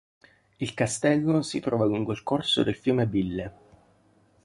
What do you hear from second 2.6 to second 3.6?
del fiume Bille.